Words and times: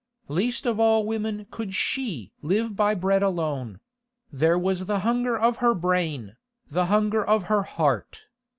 Least 0.29 0.65
of 0.65 0.79
all 0.79 1.05
women 1.05 1.45
could 1.51 1.75
she 1.75 2.31
live 2.41 2.75
by 2.75 2.95
bread 2.95 3.21
alone; 3.21 3.79
there 4.33 4.57
was 4.57 4.85
the 4.87 5.01
hunger 5.01 5.37
of 5.37 5.57
her 5.57 5.75
brain, 5.75 6.37
the 6.71 6.85
hunger 6.87 7.23
of 7.23 7.43
her 7.43 7.61
heart. 7.61 8.23